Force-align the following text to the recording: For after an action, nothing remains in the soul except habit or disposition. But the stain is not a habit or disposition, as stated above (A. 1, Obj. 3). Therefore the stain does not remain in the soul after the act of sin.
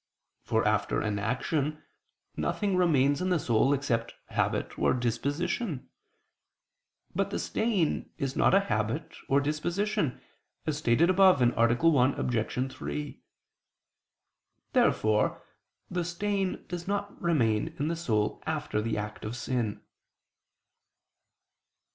For 0.41 0.67
after 0.67 0.99
an 0.99 1.19
action, 1.19 1.83
nothing 2.35 2.75
remains 2.75 3.21
in 3.21 3.29
the 3.29 3.37
soul 3.37 3.71
except 3.71 4.15
habit 4.29 4.79
or 4.79 4.95
disposition. 4.95 5.89
But 7.13 7.29
the 7.29 7.37
stain 7.37 8.09
is 8.17 8.35
not 8.35 8.55
a 8.55 8.61
habit 8.61 9.13
or 9.29 9.39
disposition, 9.39 10.19
as 10.65 10.79
stated 10.79 11.11
above 11.11 11.39
(A. 11.39 11.45
1, 11.45 12.13
Obj. 12.15 12.73
3). 12.73 13.21
Therefore 14.73 15.43
the 15.91 16.03
stain 16.03 16.65
does 16.67 16.87
not 16.87 17.21
remain 17.21 17.75
in 17.77 17.87
the 17.87 17.95
soul 17.95 18.41
after 18.47 18.81
the 18.81 18.97
act 18.97 19.23
of 19.23 19.35
sin. 19.35 19.83